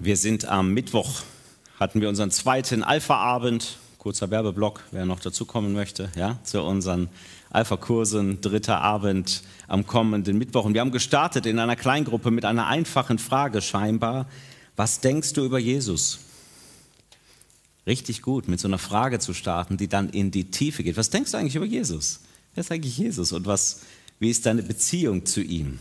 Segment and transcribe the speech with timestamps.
[0.00, 1.22] Wir sind am Mittwoch,
[1.80, 7.08] hatten wir unseren zweiten Alpha-Abend, kurzer Werbeblock, wer noch dazukommen möchte, ja, zu unseren
[7.50, 10.66] Alpha-Kursen, dritter Abend am kommenden Mittwoch.
[10.66, 14.28] Und wir haben gestartet in einer Kleingruppe mit einer einfachen Frage scheinbar.
[14.76, 16.20] Was denkst du über Jesus?
[17.84, 20.96] Richtig gut, mit so einer Frage zu starten, die dann in die Tiefe geht.
[20.96, 22.20] Was denkst du eigentlich über Jesus?
[22.54, 23.80] Wer ist eigentlich Jesus und was,
[24.20, 25.80] wie ist deine Beziehung zu ihm?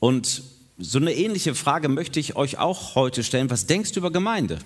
[0.00, 0.42] Und
[0.78, 3.50] so eine ähnliche Frage möchte ich euch auch heute stellen.
[3.50, 4.58] Was denkst du über Gemeinde?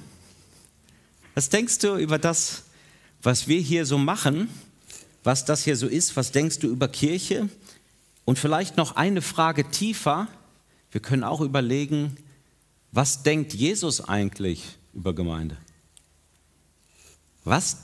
[1.35, 2.65] Was denkst du über das,
[3.23, 4.49] was wir hier so machen,
[5.23, 6.17] was das hier so ist?
[6.17, 7.49] Was denkst du über Kirche?
[8.25, 10.27] Und vielleicht noch eine Frage tiefer.
[10.91, 12.17] Wir können auch überlegen,
[12.91, 15.57] was denkt Jesus eigentlich über Gemeinde?
[17.45, 17.79] Was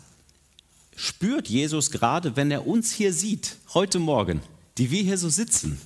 [0.97, 4.41] spürt Jesus gerade, wenn er uns hier sieht, heute Morgen,
[4.79, 5.81] die wir hier so sitzen?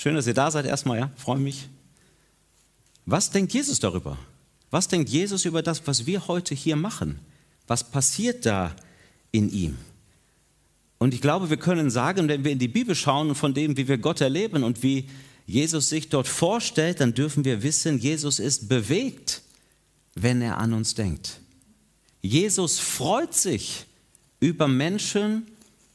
[0.00, 1.68] Schön, dass ihr da seid erstmal, ja, freue mich.
[3.04, 4.16] Was denkt Jesus darüber?
[4.70, 7.18] Was denkt Jesus über das, was wir heute hier machen?
[7.66, 8.76] Was passiert da
[9.32, 9.76] in ihm?
[10.98, 13.76] Und ich glaube, wir können sagen, wenn wir in die Bibel schauen und von dem,
[13.76, 15.08] wie wir Gott erleben und wie
[15.48, 19.42] Jesus sich dort vorstellt, dann dürfen wir wissen, Jesus ist bewegt,
[20.14, 21.40] wenn er an uns denkt.
[22.22, 23.84] Jesus freut sich
[24.38, 25.48] über Menschen,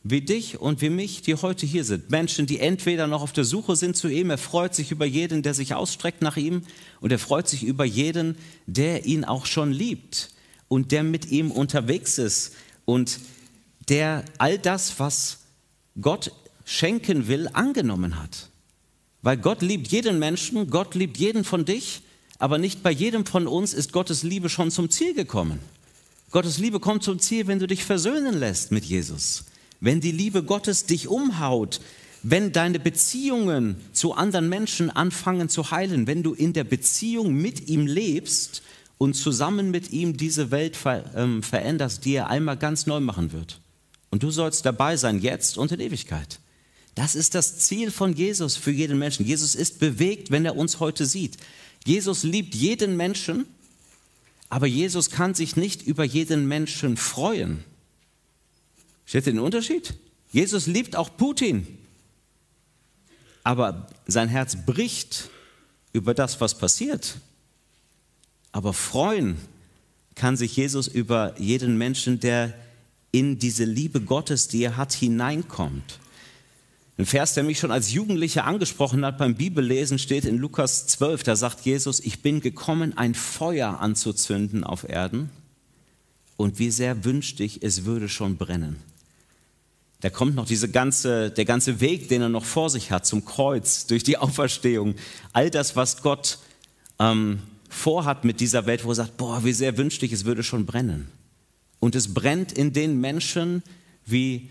[0.03, 2.11] wie dich und wie mich, die heute hier sind.
[2.11, 5.43] Menschen, die entweder noch auf der Suche sind zu ihm, er freut sich über jeden,
[5.43, 6.63] der sich ausstreckt nach ihm
[6.99, 8.37] und er freut sich über jeden,
[8.67, 10.29] der ihn auch schon liebt
[10.67, 13.19] und der mit ihm unterwegs ist und
[13.87, 15.39] der all das, was
[15.99, 16.33] Gott
[16.65, 18.49] schenken will, angenommen hat.
[19.21, 22.01] Weil Gott liebt jeden Menschen, Gott liebt jeden von dich,
[22.39, 25.59] aber nicht bei jedem von uns ist Gottes Liebe schon zum Ziel gekommen.
[26.31, 29.45] Gottes Liebe kommt zum Ziel, wenn du dich versöhnen lässt mit Jesus
[29.83, 31.81] wenn die Liebe Gottes dich umhaut,
[32.23, 37.67] wenn deine Beziehungen zu anderen Menschen anfangen zu heilen, wenn du in der Beziehung mit
[37.67, 38.63] ihm lebst
[38.97, 43.33] und zusammen mit ihm diese Welt ver, ähm, veränderst, die er einmal ganz neu machen
[43.33, 43.59] wird.
[44.09, 46.39] Und du sollst dabei sein, jetzt und in Ewigkeit.
[46.95, 49.25] Das ist das Ziel von Jesus für jeden Menschen.
[49.25, 51.35] Jesus ist bewegt, wenn er uns heute sieht.
[51.85, 53.47] Jesus liebt jeden Menschen,
[54.47, 57.65] aber Jesus kann sich nicht über jeden Menschen freuen.
[59.05, 59.93] Steht den Unterschied?
[60.31, 61.67] Jesus liebt auch Putin,
[63.43, 65.29] aber sein Herz bricht
[65.91, 67.17] über das, was passiert.
[68.51, 69.37] Aber freuen
[70.15, 72.53] kann sich Jesus über jeden Menschen, der
[73.11, 75.99] in diese Liebe Gottes, die er hat, hineinkommt.
[76.97, 81.23] Ein Vers, der mich schon als Jugendlicher angesprochen hat beim Bibellesen, steht in Lukas 12.
[81.23, 85.29] Da sagt Jesus, ich bin gekommen, ein Feuer anzuzünden auf Erden.
[86.37, 88.77] Und wie sehr wünschte ich, es würde schon brennen
[90.03, 93.23] da kommt noch diese ganze, der ganze Weg, den er noch vor sich hat, zum
[93.23, 94.95] Kreuz, durch die Auferstehung.
[95.31, 96.39] All das, was Gott
[96.99, 100.43] ähm, vorhat mit dieser Welt, wo er sagt, boah, wie sehr wünschte ich, es würde
[100.43, 101.07] schon brennen.
[101.79, 103.63] Und es brennt in den Menschen
[104.05, 104.49] wie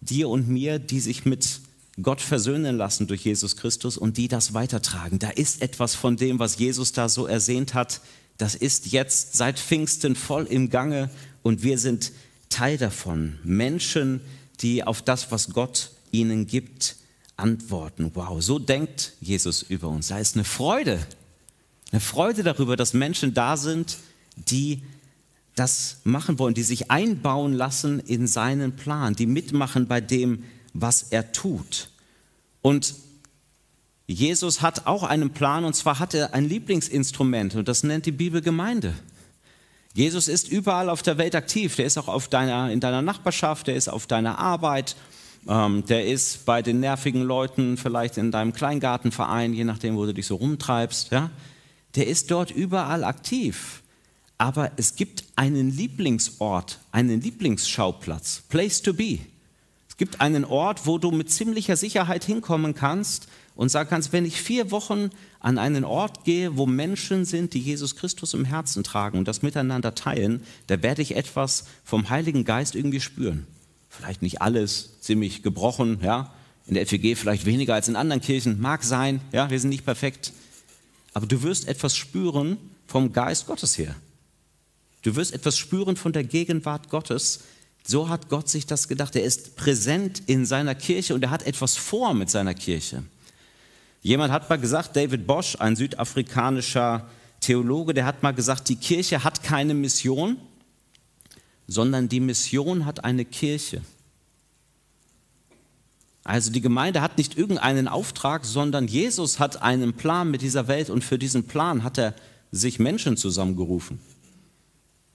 [0.00, 1.60] dir und mir, die sich mit
[2.00, 5.18] Gott versöhnen lassen durch Jesus Christus und die das weitertragen.
[5.18, 8.00] Da ist etwas von dem, was Jesus da so ersehnt hat,
[8.38, 11.10] das ist jetzt seit Pfingsten voll im Gange
[11.42, 12.10] und wir sind
[12.48, 13.38] Teil davon.
[13.44, 14.34] Menschen, die
[14.84, 16.96] auf das, was Gott ihnen gibt,
[17.36, 18.10] antworten.
[18.14, 20.08] Wow, so denkt Jesus über uns.
[20.08, 20.98] Da ist eine Freude,
[21.90, 23.98] eine Freude darüber, dass Menschen da sind,
[24.36, 24.82] die
[25.54, 31.04] das machen wollen, die sich einbauen lassen in seinen Plan, die mitmachen bei dem, was
[31.04, 31.90] er tut.
[32.62, 32.94] Und
[34.06, 38.12] Jesus hat auch einen Plan und zwar hat er ein Lieblingsinstrument und das nennt die
[38.12, 38.94] Bibel Gemeinde.
[39.94, 41.76] Jesus ist überall auf der Welt aktiv.
[41.76, 44.96] Der ist auch auf deiner, in deiner Nachbarschaft, der ist auf deiner Arbeit,
[45.48, 50.12] ähm, der ist bei den nervigen Leuten, vielleicht in deinem Kleingartenverein, je nachdem, wo du
[50.12, 51.12] dich so rumtreibst.
[51.12, 51.30] Ja?
[51.94, 53.82] Der ist dort überall aktiv.
[54.36, 59.20] Aber es gibt einen Lieblingsort, einen Lieblingsschauplatz, Place to be.
[59.88, 64.24] Es gibt einen Ort, wo du mit ziemlicher Sicherheit hinkommen kannst und sagen kannst, wenn
[64.24, 65.10] ich vier Wochen
[65.40, 69.42] an einen Ort gehe, wo Menschen sind, die Jesus Christus im Herzen tragen und das
[69.42, 73.46] miteinander teilen, da werde ich etwas vom Heiligen Geist irgendwie spüren.
[73.88, 76.32] Vielleicht nicht alles ziemlich gebrochen, ja.
[76.66, 79.84] In der FEG vielleicht weniger als in anderen Kirchen, mag sein, ja, wir sind nicht
[79.84, 80.32] perfekt.
[81.12, 82.56] Aber du wirst etwas spüren
[82.86, 83.94] vom Geist Gottes her.
[85.02, 87.40] Du wirst etwas spüren von der Gegenwart Gottes.
[87.86, 89.14] So hat Gott sich das gedacht.
[89.14, 93.02] Er ist präsent in seiner Kirche und er hat etwas vor mit seiner Kirche.
[94.04, 97.08] Jemand hat mal gesagt, David Bosch, ein südafrikanischer
[97.40, 100.36] Theologe, der hat mal gesagt, die Kirche hat keine Mission,
[101.66, 103.80] sondern die Mission hat eine Kirche.
[106.22, 110.90] Also die Gemeinde hat nicht irgendeinen Auftrag, sondern Jesus hat einen Plan mit dieser Welt
[110.90, 112.14] und für diesen Plan hat er
[112.52, 114.00] sich Menschen zusammengerufen.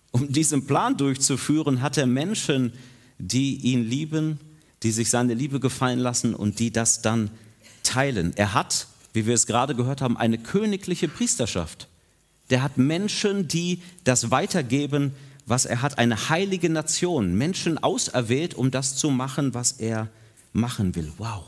[0.09, 2.73] Um diesen Plan durchzuführen, hat er Menschen,
[3.19, 4.39] die ihn lieben,
[4.81, 7.29] die sich seine Liebe gefallen lassen und die das dann
[7.89, 8.33] teilen.
[8.35, 11.87] Er hat, wie wir es gerade gehört haben, eine königliche Priesterschaft.
[12.49, 15.13] Der hat Menschen, die das weitergeben,
[15.45, 20.09] was er hat, eine heilige Nation, Menschen auserwählt, um das zu machen, was er
[20.53, 21.11] machen will.
[21.17, 21.43] Wow.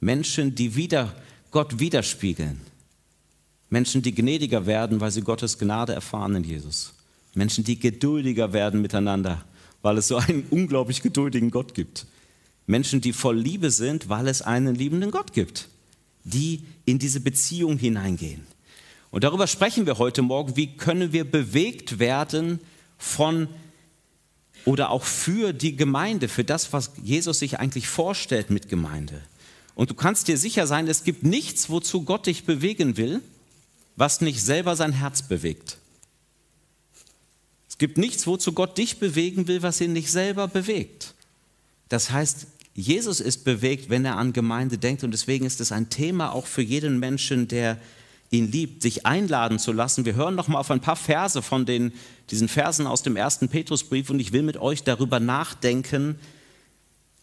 [0.00, 1.14] Menschen, die wieder
[1.50, 2.60] Gott widerspiegeln.
[3.70, 6.94] Menschen, die gnädiger werden, weil sie Gottes Gnade erfahren in Jesus.
[7.34, 9.44] Menschen, die geduldiger werden miteinander,
[9.82, 12.06] weil es so einen unglaublich geduldigen Gott gibt.
[12.68, 15.68] Menschen, die voll Liebe sind, weil es einen liebenden Gott gibt,
[16.24, 18.46] die in diese Beziehung hineingehen.
[19.10, 22.60] Und darüber sprechen wir heute Morgen, wie können wir bewegt werden
[22.98, 23.48] von
[24.64, 29.22] oder auch für die Gemeinde, für das, was Jesus sich eigentlich vorstellt mit Gemeinde.
[29.74, 33.22] Und du kannst dir sicher sein, es gibt nichts, wozu Gott dich bewegen will,
[33.96, 35.78] was nicht selber sein Herz bewegt.
[37.66, 41.14] Es gibt nichts, wozu Gott dich bewegen will, was ihn nicht selber bewegt.
[41.88, 42.46] Das heißt,
[42.78, 46.46] Jesus ist bewegt, wenn er an Gemeinde denkt und deswegen ist es ein Thema auch
[46.46, 47.76] für jeden Menschen, der
[48.30, 50.04] ihn liebt, sich einladen zu lassen.
[50.04, 51.92] Wir hören noch mal auf ein paar Verse von den,
[52.30, 56.20] diesen Versen aus dem ersten Petrusbrief und ich will mit euch darüber nachdenken,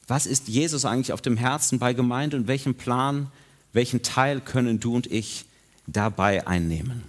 [0.09, 3.31] was ist Jesus eigentlich auf dem Herzen bei Gemeinde und welchen Plan,
[3.71, 5.45] welchen Teil können du und ich
[5.87, 7.03] dabei einnehmen.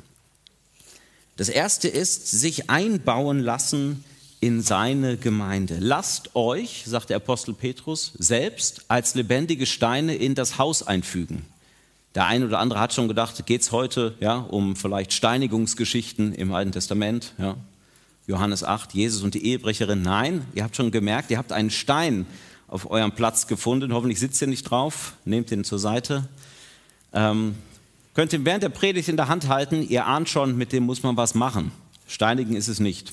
[1.37, 4.04] Das erste ist, sich einbauen lassen
[4.40, 5.78] in seine Gemeinde.
[5.80, 11.46] Lasst euch, sagt der Apostel Petrus, selbst als lebendige Steine in das Haus einfügen.
[12.14, 16.52] Der eine oder andere hat schon gedacht, geht es heute ja, um vielleicht Steinigungsgeschichten im
[16.52, 17.34] Alten Testament?
[17.38, 17.56] Ja.
[18.26, 20.02] Johannes 8, Jesus und die Ehebrecherin.
[20.02, 22.26] Nein, ihr habt schon gemerkt, ihr habt einen Stein
[22.68, 23.92] auf eurem Platz gefunden.
[23.92, 25.14] Hoffentlich sitzt ihr nicht drauf.
[25.24, 26.28] Nehmt ihn zur Seite.
[27.12, 27.54] Ähm,
[28.14, 29.86] könnt ihn während der Predigt in der Hand halten.
[29.88, 31.70] Ihr ahnt schon, mit dem muss man was machen.
[32.08, 33.12] Steinigen ist es nicht.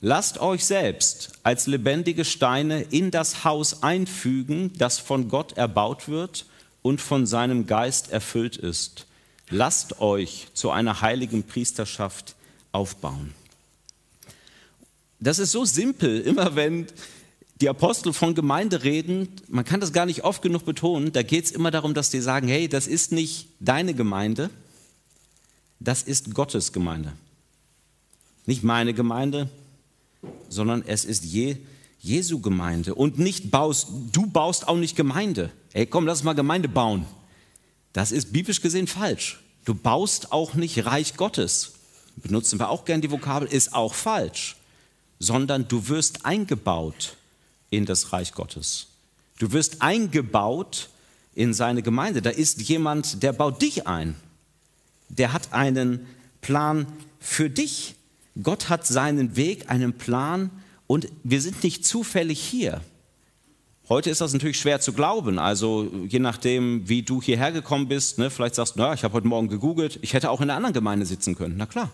[0.00, 6.46] Lasst euch selbst als lebendige Steine in das Haus einfügen, das von Gott erbaut wird
[6.82, 9.06] und von seinem Geist erfüllt ist.
[9.50, 12.36] Lasst euch zu einer heiligen Priesterschaft
[12.70, 13.34] aufbauen.
[15.18, 16.86] Das ist so simpel, immer wenn
[17.60, 21.46] die Apostel von Gemeinde reden, man kann das gar nicht oft genug betonen, da geht
[21.46, 24.48] es immer darum, dass die sagen, hey, das ist nicht deine Gemeinde,
[25.80, 27.12] das ist Gottes Gemeinde.
[28.46, 29.48] Nicht meine Gemeinde,
[30.48, 31.56] sondern es ist je,
[32.00, 32.94] Jesu Gemeinde.
[32.94, 35.50] Und nicht baust, du baust auch nicht Gemeinde.
[35.72, 37.06] Ey, komm, lass mal Gemeinde bauen.
[37.92, 39.40] Das ist biblisch gesehen falsch.
[39.64, 41.72] Du baust auch nicht Reich Gottes.
[42.16, 44.56] Benutzen wir auch gern die Vokabel, ist auch falsch.
[45.18, 47.16] Sondern du wirst eingebaut
[47.70, 48.86] in das Reich Gottes.
[49.38, 50.88] Du wirst eingebaut
[51.34, 52.22] in seine Gemeinde.
[52.22, 54.16] Da ist jemand, der baut dich ein.
[55.08, 56.06] Der hat einen
[56.40, 56.86] Plan
[57.20, 57.94] für dich.
[58.42, 60.50] Gott hat seinen Weg, einen Plan
[60.86, 62.80] und wir sind nicht zufällig hier.
[63.88, 65.38] Heute ist das natürlich schwer zu glauben.
[65.38, 69.14] Also je nachdem, wie du hierher gekommen bist, ne, vielleicht sagst du, na, ich habe
[69.14, 71.56] heute Morgen gegoogelt, ich hätte auch in einer anderen Gemeinde sitzen können.
[71.56, 71.90] Na klar.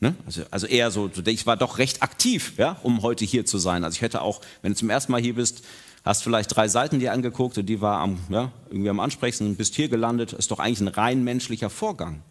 [0.00, 0.16] Ne?
[0.26, 3.84] Also, also, eher so, ich war doch recht aktiv, ja, um heute hier zu sein.
[3.84, 5.62] Also ich hätte auch, wenn du zum ersten Mal hier bist,
[6.04, 9.76] hast vielleicht drei Seiten dir angeguckt und die war am, ja, irgendwie am ansprechendsten, bist
[9.76, 12.22] hier gelandet, ist doch eigentlich ein rein menschlicher Vorgang.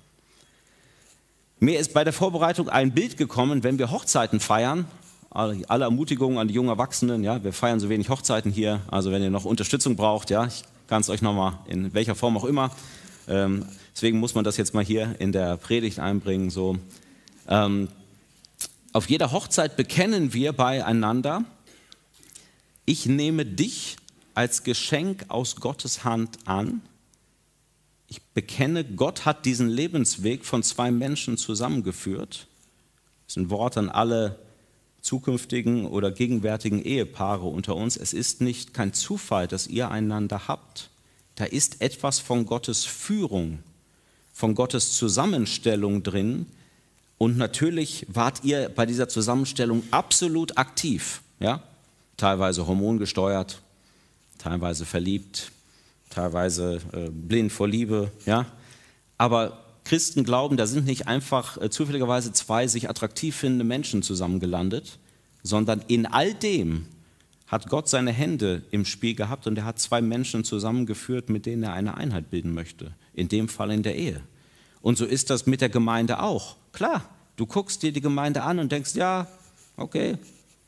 [1.63, 4.87] Mir ist bei der Vorbereitung ein Bild gekommen, wenn wir Hochzeiten feiern,
[5.29, 9.21] alle Ermutigungen an die jungen Erwachsenen, ja, wir feiern so wenig Hochzeiten hier, also wenn
[9.21, 12.71] ihr noch Unterstützung braucht, ja, ich kann es euch nochmal in welcher Form auch immer,
[13.27, 13.63] ähm,
[13.93, 16.79] deswegen muss man das jetzt mal hier in der Predigt einbringen, so,
[17.47, 17.89] ähm,
[18.91, 21.43] auf jeder Hochzeit bekennen wir beieinander,
[22.85, 23.97] ich nehme dich
[24.33, 26.81] als Geschenk aus Gottes Hand an.
[28.11, 32.45] Ich bekenne, Gott hat diesen Lebensweg von zwei Menschen zusammengeführt.
[33.25, 34.37] Das ist ein Wort an alle
[34.99, 37.95] zukünftigen oder gegenwärtigen Ehepaare unter uns.
[37.95, 40.89] Es ist nicht kein Zufall, dass ihr einander habt.
[41.35, 43.59] Da ist etwas von Gottes Führung,
[44.33, 46.47] von Gottes Zusammenstellung drin,
[47.17, 51.63] und natürlich wart ihr bei dieser Zusammenstellung absolut aktiv, ja?
[52.17, 53.61] teilweise hormongesteuert,
[54.37, 55.53] teilweise verliebt,
[56.11, 58.11] teilweise äh, blind vor Liebe.
[58.25, 58.45] Ja?
[59.17, 64.99] Aber Christen glauben, da sind nicht einfach äh, zufälligerweise zwei sich attraktiv findende Menschen zusammengelandet,
[65.43, 66.85] sondern in all dem
[67.47, 71.63] hat Gott seine Hände im Spiel gehabt und er hat zwei Menschen zusammengeführt, mit denen
[71.63, 72.93] er eine Einheit bilden möchte.
[73.13, 74.21] In dem Fall in der Ehe.
[74.81, 76.55] Und so ist das mit der Gemeinde auch.
[76.71, 77.03] Klar,
[77.35, 79.27] du guckst dir die Gemeinde an und denkst, ja,
[79.75, 80.17] okay,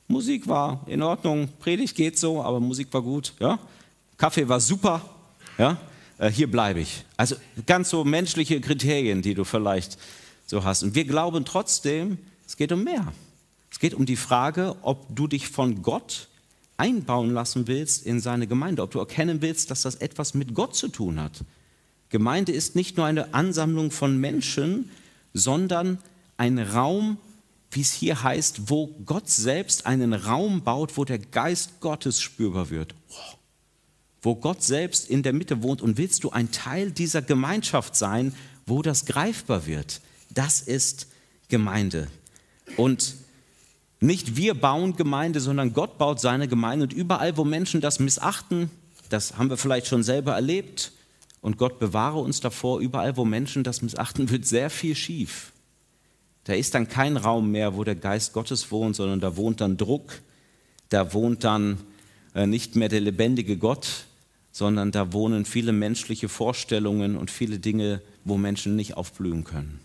[0.08, 3.60] Musik war in Ordnung, Predigt geht so, aber Musik war gut, ja.
[4.18, 5.02] Kaffee war super,
[5.58, 5.78] ja.
[6.18, 7.06] Äh, hier bleibe ich.
[7.18, 9.98] Also ganz so menschliche Kriterien, die du vielleicht
[10.46, 10.84] so hast.
[10.84, 13.12] Und wir glauben trotzdem, es geht um mehr.
[13.72, 16.28] Es geht um die Frage, ob du dich von Gott
[16.78, 20.76] einbauen lassen willst in seine Gemeinde, ob du erkennen willst, dass das etwas mit Gott
[20.76, 21.44] zu tun hat.
[22.10, 24.92] Gemeinde ist nicht nur eine Ansammlung von Menschen,
[25.34, 25.98] sondern
[26.38, 27.18] ein Raum,
[27.72, 32.70] wie es hier heißt, wo Gott selbst einen Raum baut, wo der Geist Gottes spürbar
[32.70, 32.94] wird.
[34.24, 38.34] Wo Gott selbst in der Mitte wohnt und willst du ein Teil dieser Gemeinschaft sein,
[38.66, 40.02] wo das greifbar wird.
[40.32, 41.08] Das ist
[41.50, 42.08] Gemeinde.
[42.78, 43.16] Und
[44.00, 46.84] nicht wir bauen Gemeinde, sondern Gott baut seine Gemeinde.
[46.84, 48.72] Und überall, wo Menschen das missachten,
[49.10, 50.94] das haben wir vielleicht schon selber erlebt,
[51.44, 55.52] und Gott bewahre uns davor, überall, wo Menschen das missachten, wird sehr viel schief.
[56.46, 59.76] Da ist dann kein Raum mehr, wo der Geist Gottes wohnt, sondern da wohnt dann
[59.76, 60.22] Druck,
[60.88, 61.80] da wohnt dann
[62.34, 64.06] äh, nicht mehr der lebendige Gott,
[64.54, 69.82] sondern da wohnen viele menschliche Vorstellungen und viele Dinge, wo Menschen nicht aufblühen können.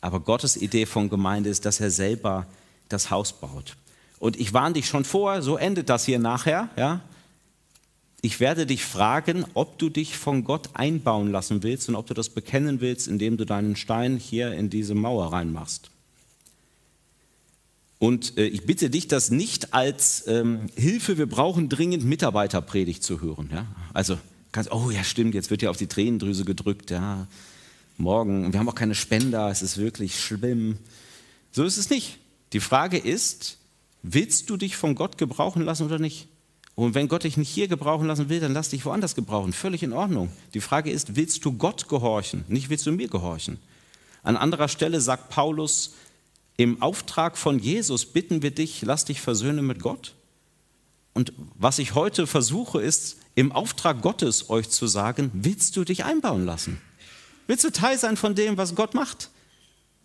[0.00, 2.46] Aber Gottes Idee von Gemeinde ist, dass er selber
[2.88, 3.76] das Haus baut.
[4.20, 7.00] Und ich warne dich schon vor, so endet das hier nachher, ja?
[8.22, 12.14] Ich werde dich fragen, ob du dich von Gott einbauen lassen willst und ob du
[12.14, 15.90] das bekennen willst, indem du deinen Stein hier in diese Mauer reinmachst.
[18.06, 23.20] Und äh, ich bitte dich, das nicht als ähm, Hilfe, wir brauchen dringend Mitarbeiterpredigt zu
[23.20, 23.50] hören.
[23.52, 23.66] Ja?
[23.94, 24.16] Also,
[24.52, 26.92] kannst, oh ja, stimmt, jetzt wird ja auf die Tränendrüse gedrückt.
[26.92, 27.26] Ja,
[27.96, 30.78] morgen, wir haben auch keine Spender, es ist wirklich schlimm.
[31.50, 32.18] So ist es nicht.
[32.52, 33.58] Die Frage ist,
[34.04, 36.28] willst du dich von Gott gebrauchen lassen oder nicht?
[36.76, 39.52] Und wenn Gott dich nicht hier gebrauchen lassen will, dann lass dich woanders gebrauchen.
[39.52, 40.28] Völlig in Ordnung.
[40.54, 42.44] Die Frage ist, willst du Gott gehorchen?
[42.46, 43.58] Nicht willst du mir gehorchen?
[44.22, 45.94] An anderer Stelle sagt Paulus,
[46.56, 50.14] im Auftrag von Jesus bitten wir dich, lass dich versöhnen mit Gott.
[51.12, 56.04] Und was ich heute versuche, ist, im Auftrag Gottes euch zu sagen, willst du dich
[56.04, 56.80] einbauen lassen?
[57.46, 59.30] Willst du Teil sein von dem, was Gott macht?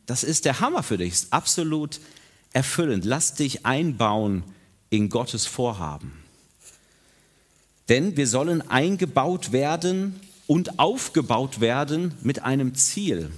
[0.05, 1.99] Das ist der Hammer für dich, ist absolut
[2.53, 3.05] erfüllend.
[3.05, 4.43] Lass dich einbauen
[4.89, 6.11] in Gottes Vorhaben.
[7.87, 13.31] Denn wir sollen eingebaut werden und aufgebaut werden mit einem Ziel.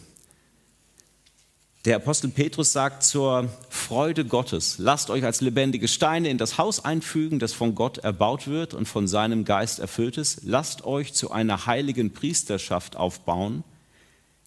[1.86, 6.86] Der Apostel Petrus sagt zur Freude Gottes, lasst euch als lebendige Steine in das Haus
[6.86, 10.42] einfügen, das von Gott erbaut wird und von seinem Geist erfüllt ist.
[10.44, 13.64] Lasst euch zu einer heiligen Priesterschaft aufbauen,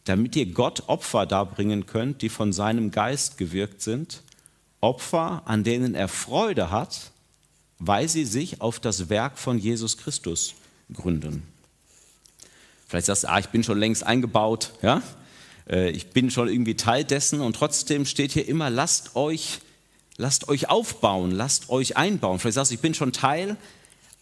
[0.04, 4.22] damit ihr Gott Opfer darbringen könnt, die von seinem Geist gewirkt sind,
[4.80, 7.12] Opfer, an denen er Freude hat
[7.78, 10.54] weil sie sich auf das Werk von Jesus Christus
[10.92, 11.42] gründen.
[12.88, 15.02] Vielleicht sagst du, ah, ich bin schon längst eingebaut, ja?
[15.68, 19.60] Äh, ich bin schon irgendwie Teil dessen und trotzdem steht hier immer, lasst euch,
[20.16, 22.38] lasst euch aufbauen, lasst euch einbauen.
[22.38, 23.56] Vielleicht sagst du, ich bin schon Teil,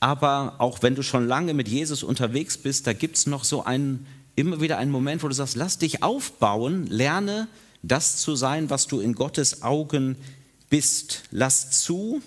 [0.00, 3.64] aber auch wenn du schon lange mit Jesus unterwegs bist, da gibt es noch so
[3.64, 7.48] einen, immer wieder einen Moment, wo du sagst, lass dich aufbauen, lerne
[7.82, 10.16] das zu sein, was du in Gottes Augen
[10.70, 11.24] bist.
[11.30, 12.22] Lass zu,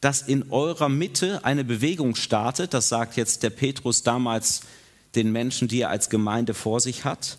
[0.00, 4.62] dass in eurer Mitte eine Bewegung startet, das sagt jetzt der Petrus damals
[5.14, 7.38] den Menschen, die er als Gemeinde vor sich hat,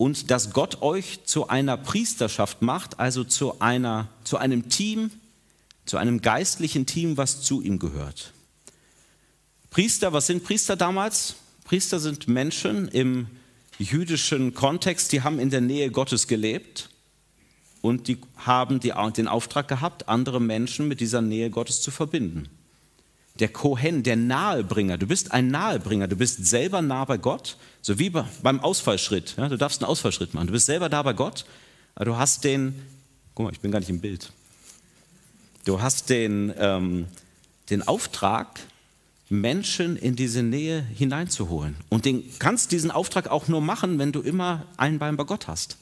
[0.00, 5.10] und dass Gott euch zu einer Priesterschaft macht, also zu, einer, zu einem Team,
[5.84, 8.32] zu einem geistlichen Team, was zu ihm gehört.
[9.68, 11.34] Priester, was sind Priester damals?
[11.64, 13.26] Priester sind Menschen im
[13.78, 16.88] jüdischen Kontext, die haben in der Nähe Gottes gelebt
[17.82, 22.48] und die haben die, den Auftrag gehabt, andere Menschen mit dieser Nähe Gottes zu verbinden.
[23.38, 27.98] Der Kohen, der Nahebringer, du bist ein Nahebringer, du bist selber nah bei Gott, so
[27.98, 29.34] wie beim Ausfallschritt.
[29.38, 31.46] Ja, du darfst einen Ausfallschritt machen, du bist selber da bei Gott,
[31.94, 32.74] aber du hast den,
[33.34, 34.32] guck mal, ich bin gar nicht im Bild,
[35.64, 37.06] du hast den, ähm,
[37.70, 38.60] den Auftrag,
[39.30, 41.76] Menschen in diese Nähe hineinzuholen.
[41.88, 45.46] Und den kannst diesen Auftrag auch nur machen, wenn du immer ein Bein bei Gott
[45.46, 45.76] hast.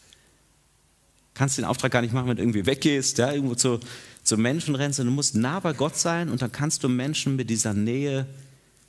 [1.33, 3.81] Kannst den Auftrag gar nicht machen, wenn du irgendwie weggehst, ja, irgendwo zu,
[4.29, 4.99] zu Menschen rennst.
[4.99, 8.27] Du musst nah bei Gott sein und dann kannst du Menschen mit dieser Nähe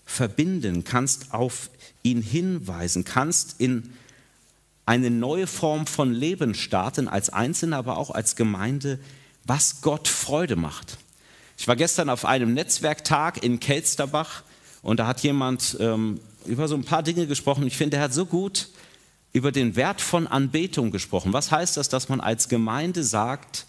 [0.05, 1.69] verbinden, kannst auf
[2.03, 3.93] ihn hinweisen, kannst in
[4.85, 8.99] eine neue Form von Leben starten, als Einzelne, aber auch als Gemeinde,
[9.45, 10.97] was Gott Freude macht.
[11.57, 14.43] Ich war gestern auf einem Netzwerktag in Kelsterbach
[14.81, 17.67] und da hat jemand ähm, über so ein paar Dinge gesprochen.
[17.67, 18.69] Ich finde, er hat so gut
[19.31, 21.33] über den Wert von Anbetung gesprochen.
[21.33, 23.67] Was heißt das, dass man als Gemeinde sagt,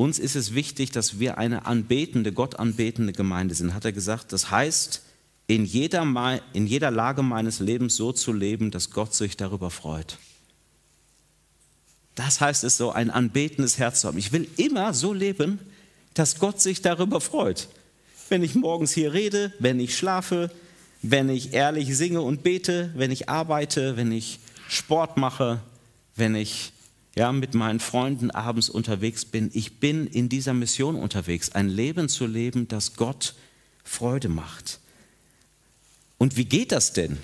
[0.00, 3.74] uns ist es wichtig, dass wir eine anbetende, Gott anbetende Gemeinde sind?
[3.74, 5.02] Hat er gesagt, das heißt,
[5.46, 10.16] in jeder, in jeder Lage meines Lebens so zu leben, dass Gott sich darüber freut.
[12.14, 14.16] Das heißt es so, ein anbetendes Herz zu haben.
[14.16, 15.58] Ich will immer so leben,
[16.14, 17.68] dass Gott sich darüber freut.
[18.30, 20.50] Wenn ich morgens hier rede, wenn ich schlafe,
[21.02, 25.60] wenn ich ehrlich singe und bete, wenn ich arbeite, wenn ich Sport mache,
[26.16, 26.72] wenn ich
[27.16, 29.50] ja, mit meinen Freunden abends unterwegs bin.
[29.52, 33.34] Ich bin in dieser Mission unterwegs, ein Leben zu leben, das Gott
[33.82, 34.78] Freude macht.
[36.18, 37.18] Und wie geht das denn?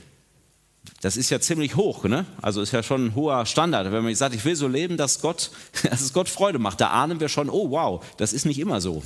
[1.01, 2.27] Das ist ja ziemlich hoch, ne?
[2.41, 3.93] Also ist ja schon ein hoher Standard.
[3.93, 5.51] Wenn man sagt, ich will so leben, dass, Gott,
[5.83, 8.81] dass es Gott Freude macht, da ahnen wir schon, oh wow, das ist nicht immer
[8.81, 9.03] so.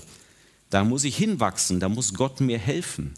[0.71, 3.15] Da muss ich hinwachsen, da muss Gott mir helfen.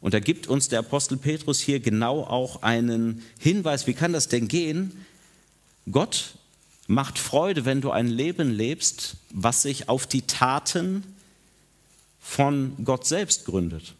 [0.00, 4.28] Und da gibt uns der Apostel Petrus hier genau auch einen Hinweis, wie kann das
[4.28, 5.04] denn gehen?
[5.90, 6.34] Gott
[6.86, 11.04] macht Freude, wenn du ein Leben lebst, was sich auf die Taten
[12.20, 13.94] von Gott selbst gründet.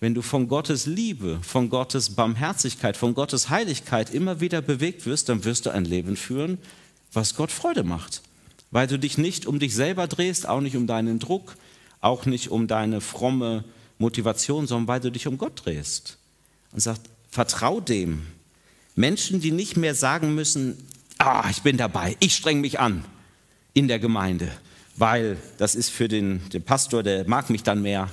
[0.00, 5.28] Wenn du von Gottes Liebe, von Gottes Barmherzigkeit, von Gottes Heiligkeit immer wieder bewegt wirst,
[5.28, 6.58] dann wirst du ein Leben führen,
[7.12, 8.22] was Gott Freude macht.
[8.72, 11.56] Weil du dich nicht um dich selber drehst, auch nicht um deinen Druck,
[12.00, 13.64] auch nicht um deine fromme
[13.98, 16.18] Motivation, sondern weil du dich um Gott drehst.
[16.72, 18.26] Und sagt, vertrau dem.
[18.96, 20.76] Menschen, die nicht mehr sagen müssen,
[21.22, 23.04] ah, ich bin dabei, ich streng mich an
[23.74, 24.50] in der Gemeinde,
[24.96, 28.10] weil das ist für den, den Pastor, der mag mich dann mehr.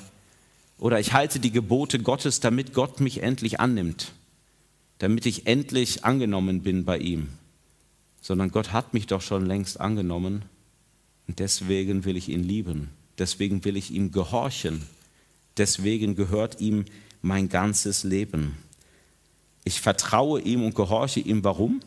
[0.77, 4.13] Oder ich halte die Gebote Gottes, damit Gott mich endlich annimmt,
[4.99, 7.29] damit ich endlich angenommen bin bei ihm.
[8.21, 10.43] Sondern Gott hat mich doch schon längst angenommen
[11.27, 14.83] und deswegen will ich ihn lieben, deswegen will ich ihm gehorchen,
[15.57, 16.85] deswegen gehört ihm
[17.21, 18.57] mein ganzes Leben.
[19.65, 21.43] Ich vertraue ihm und gehorche ihm.
[21.43, 21.81] Warum?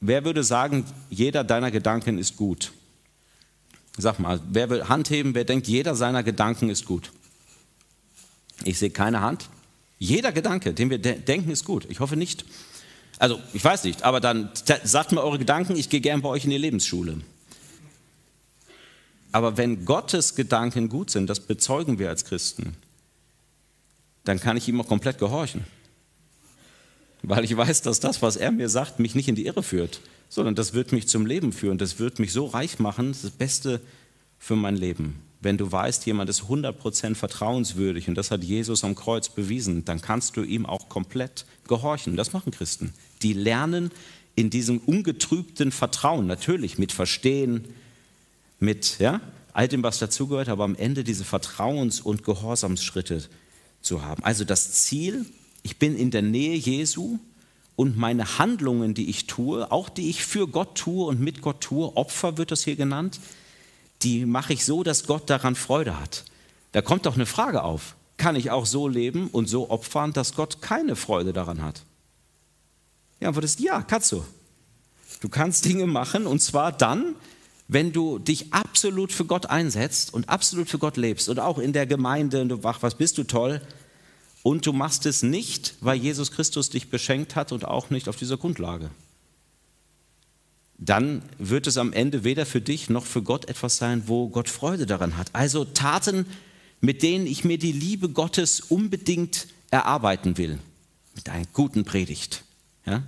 [0.00, 2.72] Wer würde sagen, jeder deiner Gedanken ist gut?
[3.98, 7.12] Sag mal, wer will Hand heben, wer denkt, jeder seiner Gedanken ist gut?
[8.64, 9.50] Ich sehe keine Hand.
[9.98, 11.86] Jeder Gedanke, den wir de denken, ist gut.
[11.90, 12.46] Ich hoffe nicht.
[13.18, 14.50] Also, ich weiß nicht, aber dann
[14.84, 17.20] sagt mir eure Gedanken, ich gehe gern bei euch in die Lebensschule.
[19.32, 22.74] Aber wenn Gottes Gedanken gut sind, das bezeugen wir als Christen,
[24.24, 25.64] dann kann ich ihm auch komplett gehorchen
[27.22, 30.00] weil ich weiß, dass das, was er mir sagt, mich nicht in die Irre führt,
[30.28, 33.80] sondern das wird mich zum Leben führen, das wird mich so reich machen, das, Beste
[34.38, 35.20] für mein Leben.
[35.42, 40.00] Wenn du weißt, jemand ist 100% vertrauenswürdig und das hat Jesus am Kreuz bewiesen, dann
[40.00, 42.16] kannst du ihm auch komplett gehorchen.
[42.16, 42.92] Das machen Christen.
[43.22, 43.90] Die lernen
[44.34, 47.64] in diesem ungetrübten Vertrauen, natürlich mit Verstehen,
[48.58, 49.20] mit ja,
[49.52, 53.24] all dem, was dazugehört, aber am Ende diese Vertrauens- und Gehorsamsschritte
[53.82, 54.22] zu haben.
[54.22, 55.26] Also das Ziel
[55.62, 57.18] ich bin in der Nähe Jesu
[57.76, 61.60] und meine Handlungen, die ich tue, auch die ich für Gott tue und mit Gott
[61.60, 63.20] tue, Opfer wird das hier genannt,
[64.02, 66.24] die mache ich so, dass Gott daran Freude hat.
[66.72, 67.96] Da kommt doch eine Frage auf.
[68.16, 71.82] Kann ich auch so leben und so opfern, dass Gott keine Freude daran hat?
[73.18, 74.24] Ja, Antwort ist ja, kannst du.
[75.20, 77.14] Du kannst Dinge machen und zwar dann,
[77.68, 81.72] wenn du dich absolut für Gott einsetzt und absolut für Gott lebst und auch in
[81.72, 83.60] der Gemeinde, du wach, was bist du toll,
[84.42, 88.16] und du machst es nicht, weil Jesus Christus dich beschenkt hat und auch nicht auf
[88.16, 88.90] dieser Grundlage.
[90.78, 94.48] Dann wird es am Ende weder für dich noch für Gott etwas sein, wo Gott
[94.48, 95.28] Freude daran hat.
[95.34, 96.24] Also Taten,
[96.80, 100.58] mit denen ich mir die Liebe Gottes unbedingt erarbeiten will.
[101.14, 102.44] Mit einer guten Predigt.
[102.86, 103.02] Ja?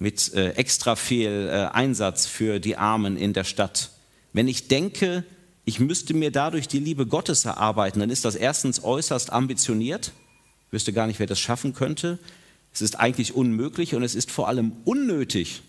[0.00, 3.90] Mit äh, extra viel äh, Einsatz für die Armen in der Stadt.
[4.32, 5.22] Wenn ich denke,
[5.64, 10.10] ich müsste mir dadurch die Liebe Gottes erarbeiten, dann ist das erstens äußerst ambitioniert
[10.72, 12.18] wüsste gar nicht, wer das schaffen könnte.
[12.72, 15.62] Es ist eigentlich unmöglich und es ist vor allem unnötig.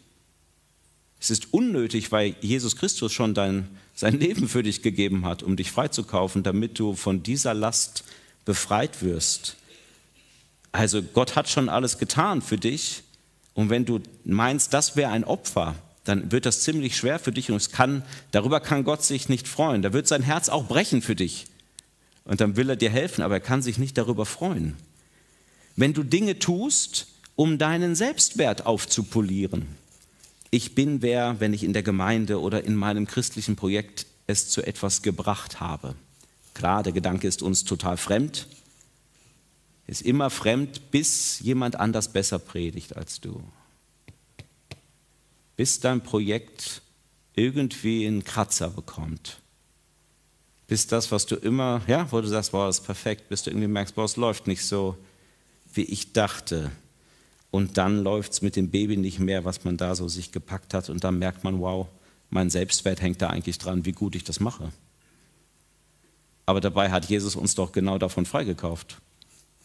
[1.19, 5.55] Es ist unnötig, weil Jesus Christus schon dein, sein Leben für dich gegeben hat, um
[5.55, 8.03] dich freizukaufen, damit du von dieser Last
[8.45, 9.57] befreit wirst.
[10.71, 13.03] Also Gott hat schon alles getan für dich.
[13.53, 17.51] Und wenn du meinst, das wäre ein Opfer, dann wird das ziemlich schwer für dich
[17.51, 19.81] und es kann, darüber kann Gott sich nicht freuen.
[19.81, 21.45] Da wird sein Herz auch brechen für dich.
[22.25, 24.75] Und dann will er dir helfen, aber er kann sich nicht darüber freuen
[25.75, 29.67] wenn du Dinge tust, um deinen Selbstwert aufzupolieren.
[30.51, 34.61] Ich bin wer, wenn ich in der Gemeinde oder in meinem christlichen Projekt es zu
[34.61, 35.95] etwas gebracht habe.
[36.53, 38.47] Klar, der Gedanke ist uns total fremd,
[39.87, 43.41] ist immer fremd, bis jemand anders besser predigt als du.
[45.55, 46.81] Bis dein Projekt
[47.35, 49.39] irgendwie einen Kratzer bekommt.
[50.67, 53.49] Bis das, was du immer, ja, wo du sagst, boah, das ist perfekt, bis du
[53.49, 54.97] irgendwie merkst, boah, es läuft nicht so,
[55.73, 56.71] wie ich dachte.
[57.51, 60.73] Und dann läuft es mit dem Baby nicht mehr, was man da so sich gepackt
[60.73, 60.89] hat.
[60.89, 61.87] Und dann merkt man, wow,
[62.29, 64.71] mein Selbstwert hängt da eigentlich dran, wie gut ich das mache.
[66.45, 68.97] Aber dabei hat Jesus uns doch genau davon freigekauft.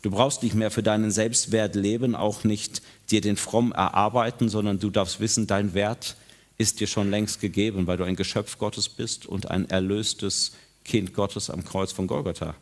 [0.02, 4.78] Du brauchst nicht mehr für deinen Selbstwert leben, auch nicht dir den fromm erarbeiten, sondern
[4.78, 6.16] du darfst wissen, dein Wert
[6.56, 10.52] ist dir schon längst gegeben, weil du ein Geschöpf Gottes bist und ein erlöstes
[10.84, 12.54] Kind Gottes am Kreuz von Golgatha.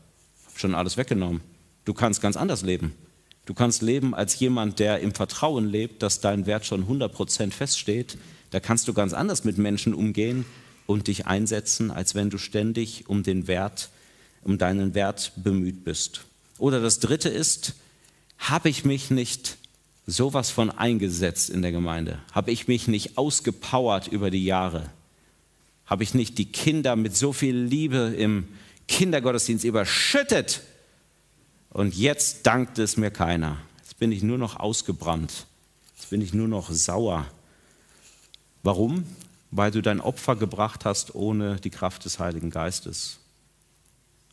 [0.54, 1.40] Schon alles weggenommen.
[1.84, 2.94] Du kannst ganz anders leben.
[3.46, 8.18] Du kannst leben als jemand, der im Vertrauen lebt, dass dein Wert schon 100% feststeht,
[8.50, 10.44] Da kannst du ganz anders mit Menschen umgehen
[10.86, 13.90] und dich einsetzen, als wenn du ständig um den Wert,
[14.42, 16.22] um deinen Wert bemüht bist.
[16.58, 17.74] Oder das dritte ist,
[18.38, 19.58] habe ich mich nicht
[20.06, 22.20] sowas von eingesetzt in der Gemeinde?
[22.32, 24.90] Habe ich mich nicht ausgepowert über die Jahre?
[25.84, 28.48] Habe ich nicht die Kinder mit so viel Liebe im
[28.88, 30.62] Kindergottesdienst überschüttet?
[31.76, 33.58] Und jetzt dankt es mir keiner.
[33.82, 35.46] Jetzt bin ich nur noch ausgebrannt.
[35.94, 37.26] Jetzt bin ich nur noch sauer.
[38.62, 39.04] Warum?
[39.50, 43.18] Weil du dein Opfer gebracht hast ohne die Kraft des Heiligen Geistes.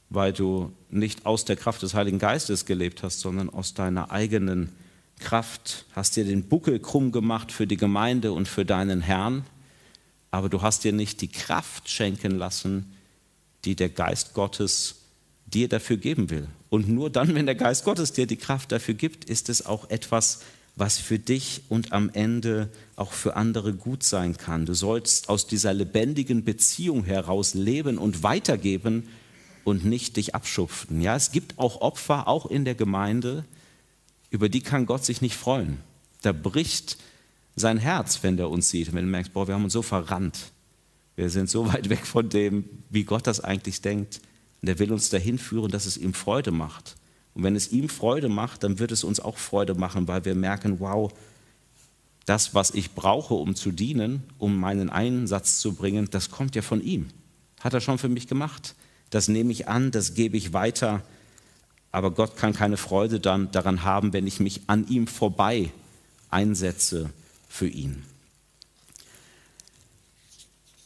[0.10, 4.70] Weil du nicht aus der Kraft des Heiligen Geistes gelebt hast, sondern aus deiner eigenen
[5.20, 5.84] Kraft.
[5.92, 9.46] Hast dir den Buckel krumm gemacht für die Gemeinde und für deinen Herrn,
[10.32, 12.96] aber du hast dir nicht die Kraft schenken lassen,
[13.66, 15.03] die der Geist Gottes
[15.54, 16.48] dir dafür geben will.
[16.70, 19.90] Und nur dann, wenn der Geist Gottes dir die Kraft dafür gibt, ist es auch
[19.90, 20.42] etwas,
[20.76, 24.66] was für dich und am Ende auch für andere gut sein kann.
[24.66, 29.08] Du sollst aus dieser lebendigen Beziehung heraus leben und weitergeben
[29.64, 31.02] und nicht dich abschupfen.
[31.02, 33.46] Ja, es gibt auch Opfer, auch in der Gemeinde,
[34.32, 35.78] über die kann Gott sich nicht freuen.
[36.24, 36.98] Da bricht
[37.56, 40.52] sein Herz, wenn er uns sieht, wenn er merkt, boah, wir haben uns so verrannt.
[41.16, 44.22] Wir sind so weit weg von dem, wie Gott das eigentlich denkt.
[44.64, 46.96] Und er will uns dahin führen, dass es ihm Freude macht.
[47.34, 50.36] Und wenn es ihm Freude macht, dann wird es uns auch Freude machen, weil wir
[50.36, 51.12] merken, wow,
[52.26, 56.62] das, was ich brauche, um zu dienen, um meinen Einsatz zu bringen, das kommt ja
[56.62, 57.10] von ihm.
[57.60, 58.76] Hat er schon für mich gemacht.
[59.10, 61.04] Das nehme ich an, das gebe ich weiter.
[61.92, 65.72] Aber Gott kann keine Freude dann daran haben, wenn ich mich an ihm vorbei
[66.30, 67.10] einsetze
[67.50, 68.06] für ihn.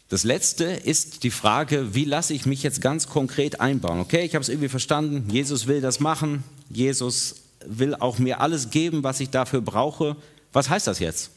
[0.10, 4.00] Das letzte ist die Frage, wie lasse ich mich jetzt ganz konkret einbauen?
[4.00, 8.70] Okay, ich habe es irgendwie verstanden, Jesus will das machen, Jesus will auch mir alles
[8.70, 10.16] geben, was ich dafür brauche.
[10.54, 11.32] Was heißt das jetzt?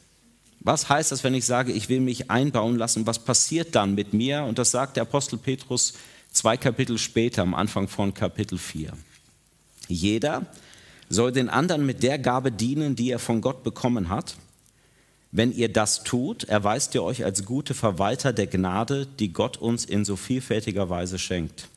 [0.60, 3.06] Was heißt das, wenn ich sage, ich will mich einbauen lassen?
[3.06, 4.44] Was passiert dann mit mir?
[4.44, 5.94] Und das sagt der Apostel Petrus
[6.30, 8.92] zwei Kapitel später, am Anfang von Kapitel 4.
[9.88, 10.46] Jeder
[11.08, 14.36] soll den anderen mit der Gabe dienen, die er von Gott bekommen hat
[15.32, 19.84] wenn ihr das tut, erweist ihr euch als gute Verwalter der Gnade, die Gott uns
[19.84, 21.68] in so vielfältiger Weise schenkt.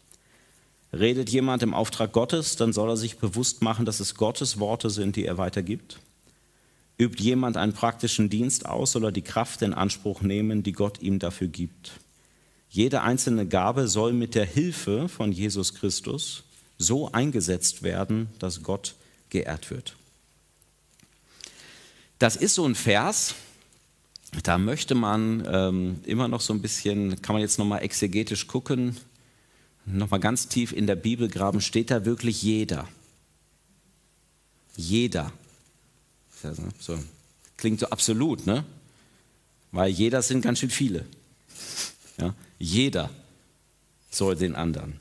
[0.91, 4.89] Redet jemand im Auftrag Gottes, dann soll er sich bewusst machen, dass es Gottes Worte
[4.89, 5.99] sind, die er weitergibt.
[6.97, 11.01] Übt jemand einen praktischen Dienst aus, soll er die Kraft in Anspruch nehmen, die Gott
[11.01, 11.93] ihm dafür gibt.
[12.69, 16.43] Jede einzelne Gabe soll mit der Hilfe von Jesus Christus
[16.77, 18.95] so eingesetzt werden, dass Gott
[19.29, 19.95] geehrt wird.
[22.19, 23.35] Das ist so ein Vers,
[24.43, 28.97] da möchte man ähm, immer noch so ein bisschen, kann man jetzt nochmal exegetisch gucken,
[29.85, 32.87] nochmal ganz tief in der Bibel graben, steht da wirklich jeder.
[34.75, 35.31] Jeder.
[36.79, 36.97] So,
[37.57, 38.65] klingt so absolut, ne?
[39.71, 41.05] Weil jeder sind ganz schön viele.
[42.17, 42.33] Ja?
[42.59, 43.09] Jeder
[44.11, 44.99] soll den anderen.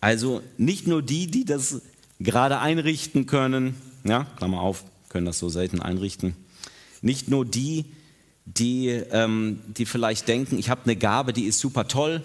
[0.00, 1.82] Also nicht nur die, die das
[2.20, 4.84] gerade einrichten können, ja, Klammer auf,
[5.16, 6.36] können das so selten einrichten.
[7.00, 7.86] Nicht nur die,
[8.44, 12.22] die, ähm, die vielleicht denken, ich habe eine Gabe, die ist super toll.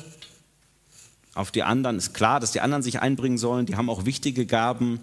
[1.34, 3.66] Auf die anderen ist klar, dass die anderen sich einbringen sollen.
[3.66, 5.00] Die haben auch wichtige Gaben.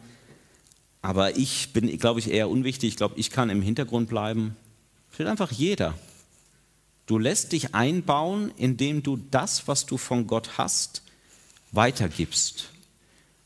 [1.00, 2.90] Aber ich bin, glaube ich, eher unwichtig.
[2.90, 4.54] Ich glaube, ich kann im Hintergrund bleiben.
[5.14, 5.94] Steht einfach jeder.
[7.06, 11.00] Du lässt dich einbauen, indem du das, was du von Gott hast,
[11.72, 12.68] weitergibst.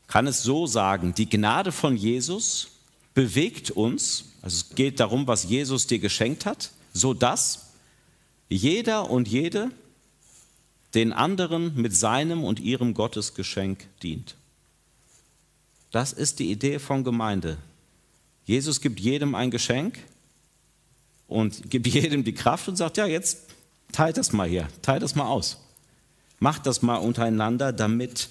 [0.07, 2.71] Kann es so sagen, die Gnade von Jesus
[3.13, 7.71] bewegt uns, also es geht darum, was Jesus dir geschenkt hat, sodass
[8.49, 9.71] jeder und jede
[10.93, 14.35] den anderen mit seinem und ihrem Gottesgeschenk dient.
[15.91, 17.57] Das ist die Idee von Gemeinde.
[18.45, 19.97] Jesus gibt jedem ein Geschenk
[21.27, 23.47] und gibt jedem die Kraft und sagt, ja, jetzt
[23.93, 25.57] teilt das mal hier, teilt das mal aus.
[26.39, 28.27] Macht das mal untereinander, damit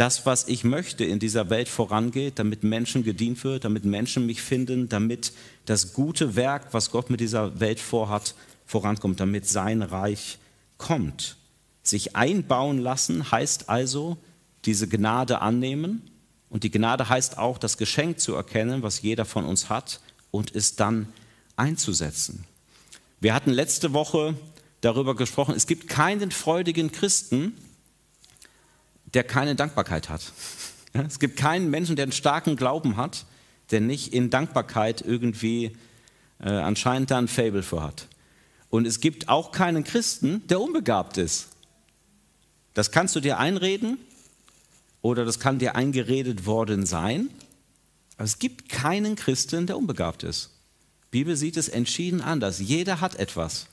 [0.00, 4.40] das, was ich möchte, in dieser Welt vorangeht, damit Menschen gedient wird, damit Menschen mich
[4.40, 5.34] finden, damit
[5.66, 8.34] das gute Werk, was Gott mit dieser Welt vorhat,
[8.64, 10.38] vorankommt, damit sein Reich
[10.78, 11.36] kommt.
[11.82, 14.16] Sich einbauen lassen heißt also
[14.64, 16.00] diese Gnade annehmen
[16.48, 20.54] und die Gnade heißt auch das Geschenk zu erkennen, was jeder von uns hat und
[20.54, 21.08] es dann
[21.56, 22.44] einzusetzen.
[23.20, 24.34] Wir hatten letzte Woche
[24.80, 27.54] darüber gesprochen, es gibt keinen freudigen Christen,
[29.14, 30.32] der keine Dankbarkeit hat.
[30.92, 33.24] Es gibt keinen Menschen, der einen starken Glauben hat,
[33.70, 35.76] der nicht in Dankbarkeit irgendwie
[36.40, 38.08] äh, anscheinend da ein Fable für hat.
[38.68, 41.48] Und es gibt auch keinen Christen, der unbegabt ist.
[42.74, 43.98] Das kannst du dir einreden
[45.02, 47.30] oder das kann dir eingeredet worden sein.
[48.16, 50.50] Aber es gibt keinen Christen, der unbegabt ist.
[51.06, 52.60] Die Bibel sieht es entschieden anders.
[52.60, 53.66] Jeder hat etwas.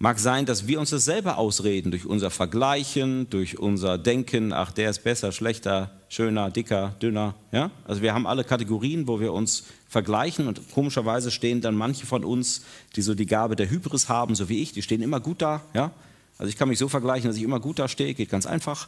[0.00, 4.70] Mag sein, dass wir uns das selber ausreden durch unser Vergleichen, durch unser Denken, ach,
[4.70, 7.34] der ist besser, schlechter, schöner, dicker, dünner.
[7.50, 7.72] Ja?
[7.84, 12.22] Also wir haben alle Kategorien, wo wir uns vergleichen und komischerweise stehen dann manche von
[12.22, 12.62] uns,
[12.94, 15.62] die so die Gabe der Hybris haben, so wie ich, die stehen immer gut da.
[15.74, 15.90] Ja?
[16.38, 18.86] Also ich kann mich so vergleichen, dass ich immer gut da stehe, geht ganz einfach.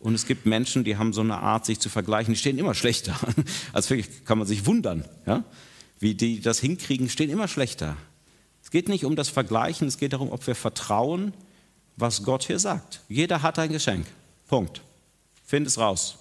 [0.00, 2.74] Und es gibt Menschen, die haben so eine Art, sich zu vergleichen, die stehen immer
[2.74, 3.14] schlechter.
[3.74, 5.44] Also wirklich kann man sich wundern, ja?
[5.98, 7.98] wie die das hinkriegen, stehen immer schlechter.
[8.66, 11.32] Es geht nicht um das Vergleichen, es geht darum, ob wir vertrauen,
[11.94, 13.00] was Gott hier sagt.
[13.08, 14.08] Jeder hat ein Geschenk.
[14.48, 14.82] Punkt.
[15.44, 16.16] Find es raus.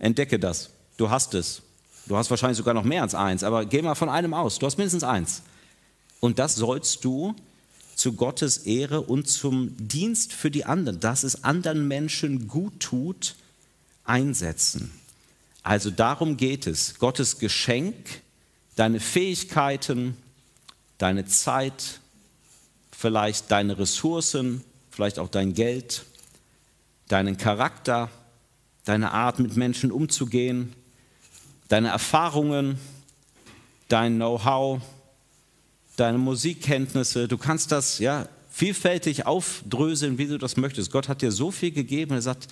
[0.00, 0.70] Entdecke das.
[0.96, 1.62] Du hast es.
[2.06, 4.58] Du hast wahrscheinlich sogar noch mehr als eins, aber geh mal von einem aus.
[4.58, 5.42] Du hast mindestens eins.
[6.18, 7.36] Und das sollst du
[7.94, 13.36] zu Gottes Ehre und zum Dienst für die anderen, dass es anderen Menschen gut tut,
[14.02, 14.90] einsetzen.
[15.62, 16.98] Also darum geht es.
[16.98, 18.22] Gottes Geschenk
[18.76, 20.16] deine Fähigkeiten,
[20.98, 22.00] deine Zeit,
[22.92, 26.04] vielleicht deine Ressourcen, vielleicht auch dein Geld,
[27.08, 28.10] deinen Charakter,
[28.84, 30.74] deine Art mit Menschen umzugehen,
[31.68, 32.78] deine Erfahrungen,
[33.88, 34.80] dein Know-how,
[35.96, 37.28] deine Musikkenntnisse.
[37.28, 40.90] Du kannst das ja vielfältig aufdröseln, wie du das möchtest.
[40.90, 42.14] Gott hat dir so viel gegeben.
[42.14, 42.48] Er sagt,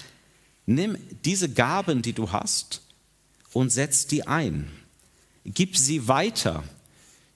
[0.67, 2.83] nimm diese Gaben, die du hast,
[3.53, 4.71] und setz die ein
[5.55, 6.63] gib sie weiter.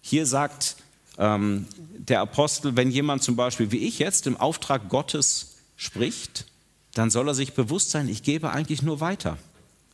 [0.01, 0.77] Hier sagt
[1.19, 6.47] ähm, der Apostel, wenn jemand zum Beispiel wie ich jetzt im Auftrag Gottes spricht,
[6.95, 9.39] dann soll er sich bewusst sein, ich gebe eigentlich nur weiter.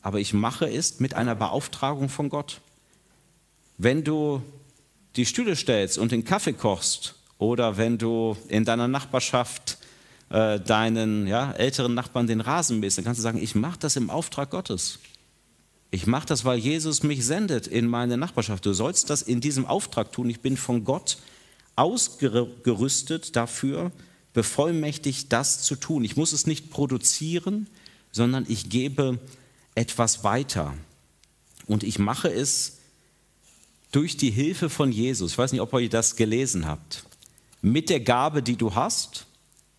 [0.03, 2.61] Aber ich mache es mit einer Beauftragung von Gott.
[3.77, 4.43] Wenn du
[5.17, 9.79] die Stühle stellst und den Kaffee kochst oder wenn du in deiner Nachbarschaft
[10.31, 13.97] äh, deinen ja, älteren Nachbarn den Rasen mähst, dann kannst du sagen, ich mache das
[13.97, 14.99] im Auftrag Gottes.
[15.91, 18.67] Ich mache das, weil Jesus mich sendet in meine Nachbarschaft.
[18.67, 20.29] Du sollst das in diesem Auftrag tun.
[20.29, 21.19] Ich bin von Gott
[21.77, 23.93] ausgerüstet dafür,
[24.35, 26.05] bevollmächtigt, das zu tun.
[26.05, 27.69] Ich muss es nicht produzieren,
[28.13, 29.19] sondern ich gebe
[29.75, 30.75] etwas weiter.
[31.67, 32.79] Und ich mache es
[33.93, 35.33] durch die Hilfe von Jesus.
[35.33, 37.05] Ich weiß nicht, ob ihr das gelesen habt.
[37.63, 39.27] Mit der Gabe, die du hast,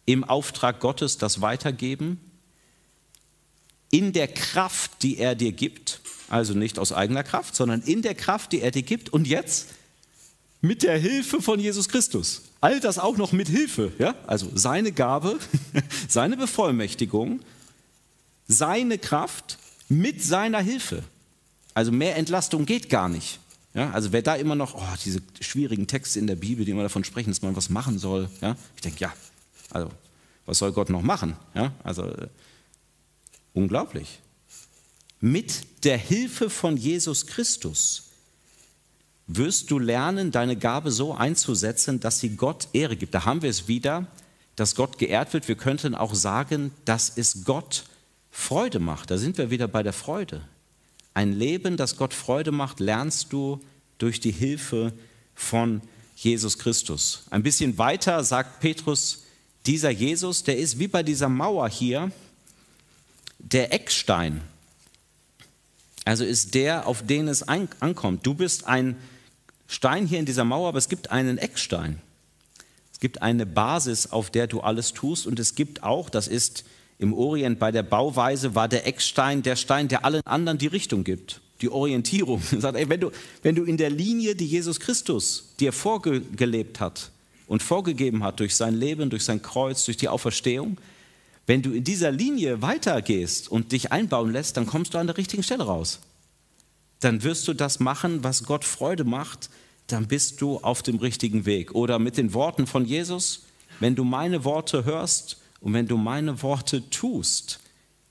[0.06, 2.19] im Auftrag Gottes das weitergeben,
[3.91, 8.15] in der Kraft, die er dir gibt, also nicht aus eigener Kraft, sondern in der
[8.15, 9.69] Kraft, die er dir gibt und jetzt
[10.62, 12.43] mit der Hilfe von Jesus Christus.
[12.62, 14.15] All das auch noch mit Hilfe, ja?
[14.28, 15.39] Also seine Gabe,
[16.08, 17.39] seine Bevollmächtigung,
[18.47, 21.04] seine Kraft mit seiner Hilfe.
[21.73, 23.39] Also mehr Entlastung geht gar nicht.
[23.73, 26.84] Ja, also wer da immer noch, oh, diese schwierigen Texte in der Bibel, die immer
[26.84, 29.13] davon sprechen, dass man was machen soll, ja, ich denke, ja,
[29.69, 29.89] also
[30.45, 31.36] was soll Gott noch machen?
[31.54, 32.28] Ja, also äh,
[33.53, 34.19] unglaublich
[35.19, 38.03] mit der Hilfe von Jesus Christus
[39.27, 43.13] wirst du lernen, deine Gabe so einzusetzen, dass sie Gott Ehre gibt.
[43.13, 44.07] Da haben wir es wieder,
[44.55, 45.47] dass Gott geehrt wird.
[45.47, 47.83] Wir könnten auch sagen, dass es Gott
[48.31, 49.12] Freude macht.
[49.12, 50.41] Da sind wir wieder bei der Freude.
[51.13, 53.59] Ein Leben, das Gott Freude macht, lernst du
[53.97, 54.93] durch die Hilfe
[55.35, 55.81] von
[56.15, 57.23] Jesus Christus.
[57.29, 59.23] Ein bisschen weiter sagt Petrus,
[59.65, 62.12] dieser Jesus, der ist wie bei dieser Mauer hier
[63.39, 64.41] der Eckstein
[66.10, 68.25] also ist der, auf den es ankommt.
[68.25, 68.95] Du bist ein
[69.67, 72.02] Stein hier in dieser Mauer, aber es gibt einen Eckstein.
[72.91, 75.28] Es gibt eine Basis, auf der du alles tust.
[75.28, 76.63] Und es gibt auch, das ist
[76.97, 81.04] im Orient bei der Bauweise, war der Eckstein der Stein, der allen anderen die Richtung
[81.04, 82.41] gibt, die Orientierung.
[82.52, 83.12] Wenn, du,
[83.43, 87.12] wenn du in der Linie, die Jesus Christus dir vorgelebt hat
[87.45, 90.78] und vorgegeben hat durch sein Leben, durch sein Kreuz, durch die Auferstehung,
[91.49, 95.17] wenn du in dieser Linie weitergehst und dich einbauen lässt, dann kommst du an der
[95.17, 95.99] richtigen Stelle raus.
[96.99, 99.49] Dann wirst du das machen, was Gott Freude macht,
[99.88, 101.73] dann bist du auf dem richtigen Weg.
[101.73, 103.45] Oder mit den Worten von Jesus,
[103.79, 107.62] wenn du meine Worte hörst und wenn du meine Worte tust,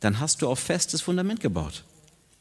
[0.01, 1.85] dann hast du auf festes Fundament gebaut.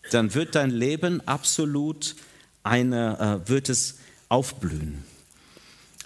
[0.10, 2.16] Dann wird dein Leben absolut
[2.64, 5.06] eine, äh, wird es aufblühen.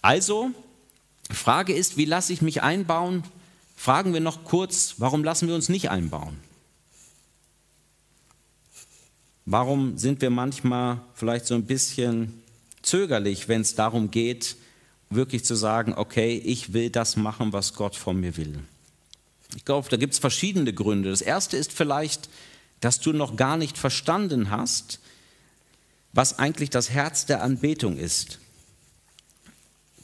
[0.02, 0.52] Also,
[1.32, 3.24] Frage ist, wie lasse ich mich einbauen?
[3.82, 6.38] Fragen wir noch kurz, warum lassen wir uns nicht einbauen?
[9.48, 12.44] Warum sind wir manchmal vielleicht so ein bisschen
[12.84, 14.56] zögerlich, wenn es darum geht,
[15.10, 18.60] wirklich zu sagen, okay, ich will das machen, was Gott von mir will?
[19.56, 21.10] Ich glaube, da gibt es verschiedene Gründe.
[21.10, 22.30] Das erste ist vielleicht,
[22.82, 25.00] dass du noch gar nicht verstanden hast,
[26.14, 28.38] was eigentlich das Herz der Anbetung ist.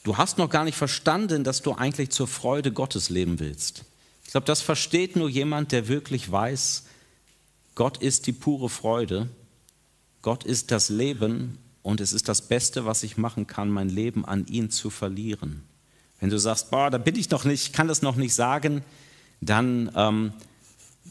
[0.08, 3.84] Du hast noch gar nicht verstanden, dass du eigentlich zur Freude Gottes leben willst.
[4.24, 6.84] Ich glaube, das versteht nur jemand, der wirklich weiß,
[7.74, 9.28] Gott ist die pure Freude,
[10.22, 14.24] Gott ist das Leben und es ist das Beste, was ich machen kann, mein Leben
[14.24, 15.62] an ihn zu verlieren.
[16.20, 18.82] Wenn du sagst, boah, da bin ich noch nicht, kann das noch nicht sagen,
[19.42, 20.32] dann ähm,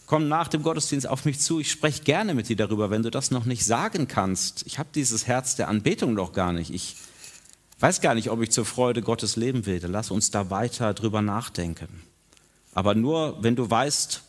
[0.08, 1.60] komm nach dem Gottesdienst auf mich zu.
[1.60, 4.66] Ich spreche gerne mit dir darüber, wenn du das noch nicht sagen kannst.
[4.66, 6.74] Ich habe dieses Herz der Anbetung noch gar nicht.
[6.74, 6.96] Ich
[7.80, 9.82] weiß gar nicht, ob ich zur Freude Gottes leben will.
[9.86, 11.88] Lass uns da weiter drüber nachdenken.
[12.74, 14.24] Aber nur, wenn du weißt,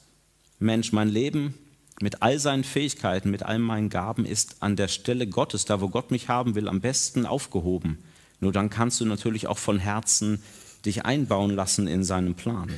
[0.58, 1.54] Mensch, mein Leben
[2.00, 5.88] mit all seinen Fähigkeiten, mit all meinen Gaben ist an der Stelle Gottes, da wo
[5.88, 7.98] Gott mich haben will, am besten aufgehoben.
[8.40, 10.42] Nur dann kannst du natürlich auch von Herzen
[10.84, 12.72] dich einbauen lassen in seinen Plan.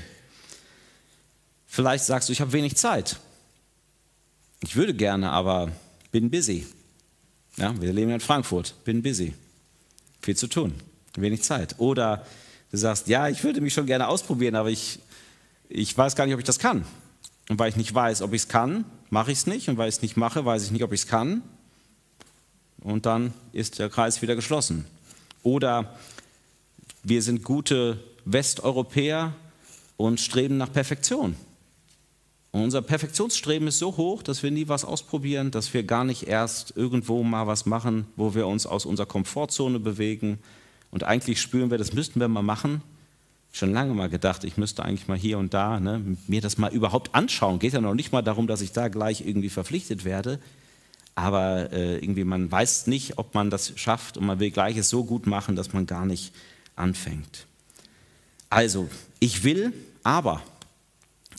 [1.67, 3.21] Vielleicht sagst du, ich habe wenig Zeit.
[4.63, 5.71] Ich würde gerne, aber
[6.11, 6.67] bin busy.
[7.57, 9.35] Ja, wir leben in Frankfurt, bin busy.
[10.21, 10.75] Viel zu tun,
[11.17, 11.77] wenig Zeit.
[11.79, 12.27] Oder
[12.71, 15.01] du sagst, ja, ich würde mich schon gerne ausprobieren, aber ich,
[15.69, 16.85] ich weiß gar nicht, ob ich das kann.
[17.49, 19.69] Und weil ich nicht weiß, ob ich es kann, mache ich es nicht.
[19.69, 21.43] Und weil ich es nicht mache, weiß ich nicht, ob ich es kann.
[22.83, 24.85] Und dann ist der Kreis wieder geschlossen.
[25.43, 25.97] Oder
[27.03, 29.35] wir sind gute Westeuropäer
[29.97, 31.35] und streben nach Perfektion.
[32.53, 36.27] Und unser Perfektionsstreben ist so hoch, dass wir nie was ausprobieren, dass wir gar nicht
[36.27, 40.39] erst irgendwo mal was machen, wo wir uns aus unserer Komfortzone bewegen.
[40.91, 42.83] Und eigentlich spüren wir, das müssten wir mal machen.
[43.53, 46.73] Schon lange mal gedacht, ich müsste eigentlich mal hier und da ne, mir das mal
[46.73, 47.61] überhaupt anschauen.
[47.61, 50.41] Geht ja noch nicht mal darum, dass ich da gleich irgendwie verpflichtet werde.
[51.15, 54.89] Aber äh, irgendwie man weiß nicht, ob man das schafft und man will gleich es
[54.89, 56.33] so gut machen, dass man gar nicht
[56.77, 57.47] anfängt.
[58.49, 58.89] Also,
[59.21, 60.43] ich will, aber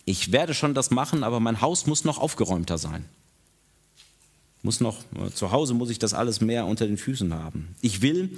[0.06, 3.06] ich werde schon das machen, aber mein Haus muss noch aufgeräumter sein.
[4.64, 4.98] Muss noch,
[5.34, 7.76] zu Hause muss ich das alles mehr unter den Füßen haben.
[7.82, 8.38] Ich will,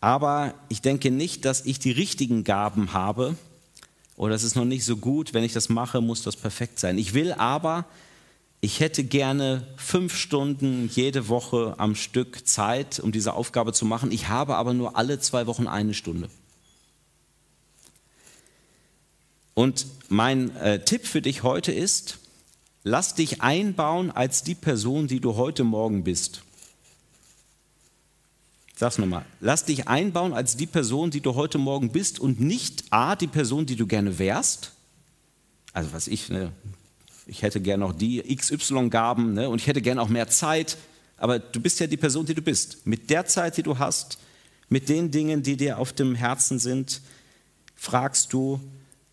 [0.00, 3.36] aber ich denke nicht, dass ich die richtigen Gaben habe
[4.16, 6.98] oder es ist noch nicht so gut, wenn ich das mache, muss das perfekt sein.
[6.98, 7.84] Ich will aber,
[8.60, 14.10] ich hätte gerne fünf Stunden jede Woche am Stück Zeit, um diese Aufgabe zu machen.
[14.10, 16.28] Ich habe aber nur alle zwei Wochen eine Stunde.
[19.58, 22.18] Und mein äh, Tipp für dich heute ist,
[22.84, 26.42] lass dich einbauen als die Person, die du heute Morgen bist.
[28.76, 29.24] Sag's nochmal.
[29.40, 33.26] Lass dich einbauen als die Person, die du heute Morgen bist und nicht A, die
[33.26, 34.74] Person, die du gerne wärst.
[35.72, 36.52] Also was ich, ne,
[37.26, 40.76] ich hätte gerne noch die XY-Gaben ne, und ich hätte gerne auch mehr Zeit.
[41.16, 42.86] Aber du bist ja die Person, die du bist.
[42.86, 44.20] Mit der Zeit, die du hast,
[44.68, 47.00] mit den Dingen, die dir auf dem Herzen sind,
[47.74, 48.60] fragst du,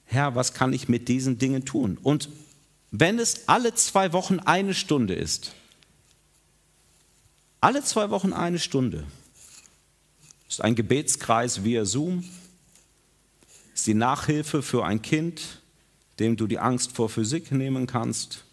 [0.06, 1.98] Herr, was kann ich mit diesen Dingen tun?
[2.02, 2.30] Und
[2.92, 5.54] wenn es alle zwei Wochen eine Stunde ist,
[7.60, 9.04] alle zwei Wochen eine Stunde,
[10.48, 12.24] ist ein Gebetskreis via Zoom,
[13.74, 15.62] ist die Nachhilfe für ein Kind,
[16.20, 18.46] dem du die Angst vor Physik nehmen kannst.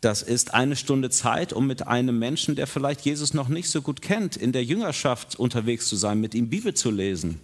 [0.00, 3.80] Das ist eine Stunde Zeit, um mit einem Menschen, der vielleicht Jesus noch nicht so
[3.80, 7.40] gut kennt, in der Jüngerschaft unterwegs zu sein, mit ihm Bibel zu lesen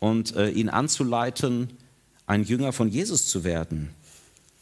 [0.00, 1.68] und äh, ihn anzuleiten,
[2.26, 3.90] ein Jünger von Jesus zu werden.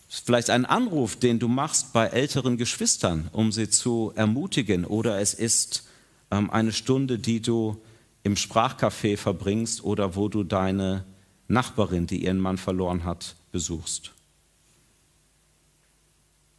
[0.09, 4.85] Vielleicht ein Anruf, den du machst bei älteren Geschwistern, um sie zu ermutigen.
[4.85, 5.89] Oder es ist
[6.31, 7.81] ähm, eine Stunde, die du
[8.23, 11.05] im Sprachcafé verbringst oder wo du deine
[11.49, 14.13] Nachbarin, die ihren Mann verloren hat, besuchst.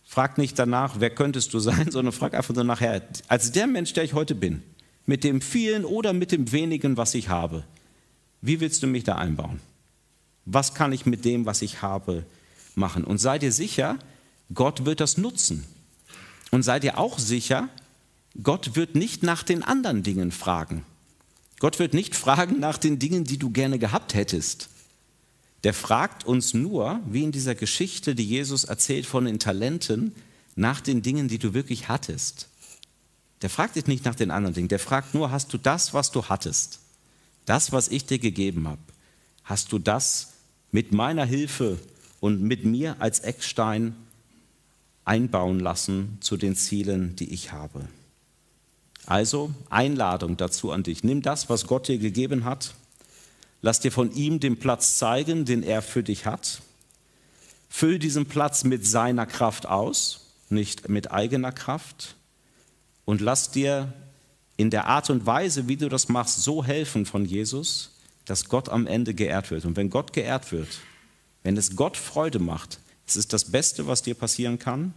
[0.04, 3.94] Frag nicht danach, wer könntest du sein, sondern frag einfach nur nachher, als der Mensch,
[3.94, 4.64] der ich heute bin,
[5.06, 7.64] mit dem vielen oder mit dem wenigen, was ich habe,
[8.42, 9.60] wie willst du mich da einbauen?
[10.46, 12.26] Was kann ich mit dem, was ich habe,
[12.76, 13.04] machen?
[13.04, 13.98] Und sei dir sicher,
[14.54, 15.66] Gott wird das nutzen.
[16.52, 17.70] Und sei dir auch sicher,
[18.42, 20.84] Gott wird nicht nach den anderen Dingen fragen.
[21.60, 24.70] Gott wird nicht fragen nach den Dingen, die du gerne gehabt hättest.
[25.64, 30.14] Der fragt uns nur, wie in dieser Geschichte, die Jesus erzählt von den Talenten,
[30.56, 32.50] nach den Dingen, die du wirklich hattest.
[33.42, 36.12] Der fragt dich nicht nach den anderen Dingen, der fragt nur, hast du das, was
[36.12, 36.80] du hattest?
[37.46, 38.82] Das, was ich dir gegeben habe.
[39.44, 40.34] Hast du das
[40.76, 41.80] mit meiner Hilfe
[42.20, 43.96] und mit mir als Eckstein
[45.06, 47.88] einbauen lassen zu den Zielen, die ich habe.
[49.06, 51.02] Also Einladung dazu an dich.
[51.02, 52.76] Nimm das, was Gott dir gegeben hat.
[53.62, 56.62] Lass dir von ihm den Platz zeigen, den er für dich hat.
[57.70, 62.18] Füll diesen Platz mit seiner Kraft aus, nicht mit eigener Kraft.
[63.06, 63.94] Und lass dir
[64.58, 67.95] in der Art und Weise, wie du das machst, so helfen von Jesus,
[68.26, 69.66] dass Gott am Ende geehrt wird.
[69.66, 70.80] Und wenn Gott geehrt wird,
[71.44, 74.94] wenn es Gott Freude macht, es ist das Beste, was dir passieren kann.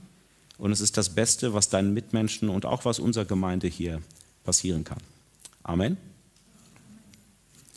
[0.56, 4.02] Und es ist das Beste, was deinen Mitmenschen und auch was unserer Gemeinde hier
[4.44, 4.98] passieren kann.
[5.62, 5.96] Amen.